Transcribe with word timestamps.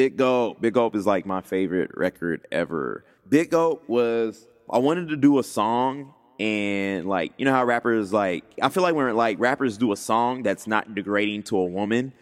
Big 0.00 0.16
Gulp. 0.16 0.62
Big 0.62 0.72
Gulp 0.72 0.96
is 0.96 1.06
like 1.06 1.26
my 1.26 1.42
favorite 1.42 1.90
record 1.94 2.46
ever. 2.50 3.04
Big 3.28 3.50
Gulp 3.50 3.86
was 3.86 4.46
I 4.70 4.78
wanted 4.78 5.10
to 5.10 5.16
do 5.16 5.38
a 5.38 5.42
song 5.42 6.14
and 6.38 7.06
like 7.06 7.34
you 7.36 7.44
know 7.44 7.52
how 7.52 7.66
rappers 7.66 8.10
like 8.10 8.42
I 8.62 8.70
feel 8.70 8.82
like 8.82 8.94
when 8.94 9.14
like 9.14 9.38
rappers 9.38 9.76
do 9.76 9.92
a 9.92 9.96
song 9.98 10.42
that's 10.42 10.66
not 10.66 10.94
degrading 10.94 11.42
to 11.42 11.58
a 11.58 11.66
woman, 11.66 12.14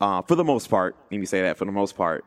uh, 0.00 0.22
for 0.22 0.36
the 0.36 0.44
most 0.44 0.70
part. 0.70 0.94
Let 1.10 1.18
me 1.18 1.26
say 1.26 1.42
that 1.42 1.58
for 1.58 1.64
the 1.64 1.72
most 1.72 1.96
part. 1.96 2.24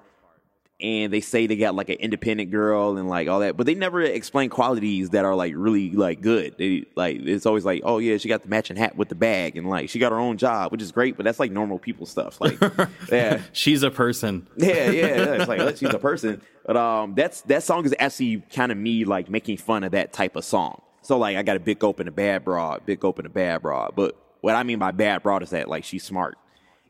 And 0.81 1.13
they 1.13 1.21
say 1.21 1.45
they 1.45 1.57
got 1.57 1.75
like 1.75 1.89
an 1.89 1.97
independent 1.97 2.49
girl 2.49 2.97
and 2.97 3.07
like 3.07 3.27
all 3.27 3.41
that, 3.41 3.55
but 3.55 3.65
they 3.65 3.75
never 3.75 4.01
explain 4.01 4.49
qualities 4.49 5.11
that 5.11 5.25
are 5.25 5.35
like 5.35 5.53
really 5.55 5.91
like 5.91 6.21
good. 6.21 6.55
They 6.57 6.85
like 6.95 7.17
it's 7.21 7.45
always 7.45 7.65
like, 7.65 7.81
oh 7.85 7.99
yeah, 7.99 8.17
she 8.17 8.27
got 8.27 8.41
the 8.41 8.49
matching 8.49 8.77
hat 8.77 8.95
with 8.95 9.09
the 9.09 9.15
bag, 9.15 9.57
and 9.57 9.69
like 9.69 9.89
she 9.89 9.99
got 9.99 10.11
her 10.11 10.19
own 10.19 10.37
job, 10.37 10.71
which 10.71 10.81
is 10.81 10.91
great, 10.91 11.17
but 11.17 11.23
that's 11.23 11.39
like 11.39 11.51
normal 11.51 11.77
people 11.77 12.05
stuff. 12.05 12.41
Like, 12.41 12.59
yeah, 13.11 13.41
She's 13.53 13.83
a 13.83 13.91
person. 13.91 14.47
yeah, 14.57 14.89
yeah, 14.89 15.07
yeah. 15.07 15.33
It's 15.33 15.47
like 15.47 15.77
she's 15.77 15.93
a 15.93 15.99
person, 15.99 16.41
but 16.65 16.75
um, 16.77 17.13
that's 17.15 17.41
that 17.41 17.63
song 17.63 17.85
is 17.85 17.93
actually 17.99 18.43
kind 18.53 18.71
of 18.71 18.77
me 18.77 19.05
like 19.05 19.29
making 19.29 19.57
fun 19.57 19.83
of 19.83 19.91
that 19.91 20.13
type 20.13 20.35
of 20.35 20.43
song. 20.43 20.81
So 21.03 21.17
like, 21.17 21.37
I 21.37 21.43
got 21.43 21.57
a 21.57 21.59
big 21.59 21.79
gulp 21.79 21.99
and 21.99 22.09
a 22.09 22.11
bad 22.11 22.43
broad, 22.43 22.85
big 22.85 22.99
gulp 22.99 23.19
and 23.19 23.25
a 23.25 23.29
bad 23.29 23.61
broad. 23.61 23.95
But 23.95 24.15
what 24.41 24.55
I 24.55 24.63
mean 24.63 24.79
by 24.79 24.91
bad 24.91 25.21
broad 25.23 25.43
is 25.43 25.51
that 25.51 25.69
like 25.69 25.83
she's 25.83 26.03
smart 26.03 26.37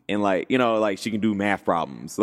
and 0.10 0.22
like 0.22 0.48
you 0.50 0.58
know 0.58 0.80
like 0.80 0.98
she 0.98 1.12
can 1.12 1.22
do 1.22 1.34
math 1.34 1.66
problems. 1.66 2.20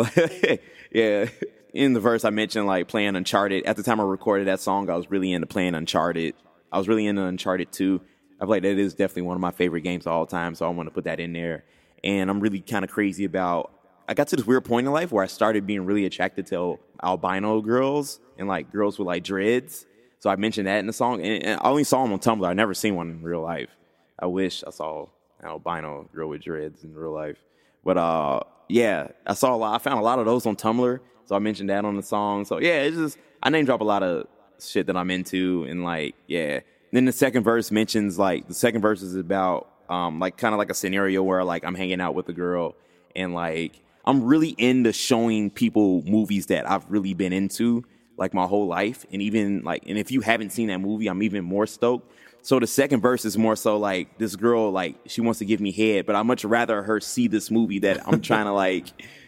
yeah. 0.91 1.29
In 1.73 1.93
the 1.93 1.99
verse, 1.99 2.25
I 2.25 2.31
mentioned 2.31 2.65
like 2.65 2.87
playing 2.87 3.15
Uncharted. 3.15 3.65
At 3.65 3.75
the 3.75 3.83
time 3.83 3.99
I 3.99 4.03
recorded 4.03 4.47
that 4.47 4.59
song, 4.59 4.89
I 4.89 4.95
was 4.95 5.11
really 5.11 5.31
into 5.33 5.45
playing 5.45 5.75
Uncharted. 5.75 6.33
I 6.71 6.79
was 6.79 6.87
really 6.87 7.05
into 7.05 7.23
Uncharted 7.23 7.71
2. 7.71 8.01
I 8.39 8.43
feel 8.43 8.49
like 8.49 8.63
that 8.63 8.77
is 8.79 8.95
definitely 8.95 9.23
one 9.23 9.35
of 9.35 9.41
my 9.41 9.51
favorite 9.51 9.81
games 9.81 10.07
of 10.07 10.13
all 10.13 10.25
time, 10.25 10.55
so 10.55 10.65
I 10.65 10.69
want 10.69 10.87
to 10.87 10.93
put 10.93 11.03
that 11.03 11.19
in 11.19 11.33
there. 11.33 11.65
And 12.03 12.29
I'm 12.29 12.39
really 12.39 12.61
kind 12.61 12.83
of 12.83 12.89
crazy 12.89 13.25
about. 13.25 13.71
I 14.07 14.15
got 14.15 14.29
to 14.29 14.35
this 14.35 14.47
weird 14.47 14.65
point 14.65 14.87
in 14.87 14.93
life 14.93 15.11
where 15.11 15.23
I 15.23 15.27
started 15.27 15.67
being 15.67 15.85
really 15.85 16.05
attracted 16.05 16.47
to 16.47 16.79
albino 17.03 17.61
girls 17.61 18.19
and 18.39 18.47
like 18.47 18.71
girls 18.71 18.97
with 18.97 19.05
like 19.05 19.23
dreads. 19.23 19.85
So 20.17 20.31
I 20.31 20.35
mentioned 20.37 20.67
that 20.67 20.79
in 20.79 20.87
the 20.87 20.93
song, 20.93 21.21
and 21.21 21.59
I 21.61 21.69
only 21.69 21.83
saw 21.83 22.01
them 22.01 22.13
on 22.13 22.19
Tumblr. 22.19 22.47
I 22.47 22.53
never 22.53 22.73
seen 22.73 22.95
one 22.95 23.11
in 23.11 23.21
real 23.21 23.41
life. 23.41 23.69
I 24.17 24.25
wish 24.25 24.63
I 24.65 24.71
saw 24.71 25.07
an 25.39 25.47
albino 25.47 26.09
girl 26.13 26.29
with 26.29 26.41
dreads 26.41 26.83
in 26.83 26.95
real 26.95 27.13
life. 27.13 27.37
But 27.83 27.97
uh, 27.97 28.41
yeah, 28.67 29.09
I 29.25 29.33
saw 29.33 29.55
a 29.55 29.57
lot. 29.57 29.75
I 29.75 29.77
found 29.79 29.99
a 29.99 30.03
lot 30.03 30.19
of 30.19 30.25
those 30.25 30.45
on 30.45 30.55
Tumblr, 30.55 30.99
so 31.25 31.35
I 31.35 31.39
mentioned 31.39 31.69
that 31.69 31.85
on 31.85 31.95
the 31.95 32.03
song. 32.03 32.45
So 32.45 32.59
yeah, 32.59 32.81
it's 32.81 32.97
just 32.97 33.17
I 33.41 33.49
name 33.49 33.65
drop 33.65 33.81
a 33.81 33.85
lot 33.85 34.03
of 34.03 34.27
shit 34.59 34.87
that 34.87 34.97
I'm 34.97 35.11
into, 35.11 35.65
and 35.69 35.83
like 35.83 36.15
yeah. 36.27 36.61
Then 36.91 37.05
the 37.05 37.11
second 37.11 37.43
verse 37.43 37.71
mentions 37.71 38.17
like 38.17 38.47
the 38.47 38.53
second 38.53 38.81
verse 38.81 39.01
is 39.01 39.15
about 39.15 39.69
um 39.89 40.19
like 40.19 40.37
kind 40.37 40.53
of 40.53 40.59
like 40.59 40.69
a 40.71 40.73
scenario 40.73 41.21
where 41.23 41.43
like 41.43 41.63
I'm 41.63 41.75
hanging 41.75 42.01
out 42.01 42.15
with 42.15 42.29
a 42.29 42.33
girl, 42.33 42.75
and 43.15 43.33
like 43.33 43.81
I'm 44.05 44.23
really 44.23 44.55
into 44.57 44.91
showing 44.93 45.49
people 45.49 46.03
movies 46.03 46.47
that 46.47 46.69
I've 46.69 46.89
really 46.89 47.13
been 47.13 47.33
into 47.33 47.85
like 48.19 48.33
my 48.33 48.45
whole 48.45 48.67
life, 48.67 49.05
and 49.11 49.21
even 49.21 49.63
like 49.63 49.83
and 49.87 49.97
if 49.97 50.11
you 50.11 50.21
haven't 50.21 50.51
seen 50.51 50.67
that 50.67 50.79
movie, 50.79 51.07
I'm 51.07 51.23
even 51.23 51.43
more 51.43 51.65
stoked. 51.65 52.11
So 52.41 52.59
the 52.59 52.67
second 52.67 53.01
verse 53.01 53.25
is 53.25 53.37
more 53.37 53.55
so 53.55 53.77
like 53.77 54.17
this 54.17 54.35
girl 54.35 54.71
like 54.71 54.97
she 55.07 55.21
wants 55.21 55.39
to 55.39 55.45
give 55.45 55.59
me 55.59 55.71
head, 55.71 56.05
but 56.05 56.15
I 56.15 56.23
much 56.23 56.45
rather 56.45 56.83
her 56.83 56.99
see 56.99 57.27
this 57.27 57.49
movie 57.49 57.79
that 57.79 58.07
I'm 58.07 58.21
trying 58.21 58.45
to 58.45 58.53
like 58.53 58.87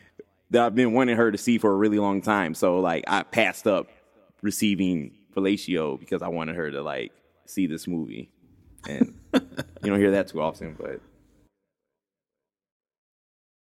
that 0.52 0.62
I've 0.62 0.76
been 0.76 0.94
wanting 0.94 1.16
her 1.16 1.32
to 1.32 1.38
see 1.38 1.58
for 1.58 1.72
a 1.72 1.76
really 1.76 2.00
long 2.00 2.22
time. 2.22 2.54
So 2.54 2.80
like 2.80 3.06
I 3.08 3.24
passed 3.24 3.66
up 3.66 3.88
receiving 4.42 5.18
fellatio 5.36 6.00
because 6.00 6.22
I 6.22 6.28
wanted 6.28 6.56
her 6.56 6.70
to 6.72 6.82
like 6.82 7.14
see 7.46 7.68
this 7.68 7.88
movie, 7.88 8.30
and 8.88 9.16
you 9.34 9.90
don't 9.90 10.00
hear 10.00 10.12
that 10.12 10.28
too 10.28 10.42
often. 10.42 10.76
But 10.80 11.00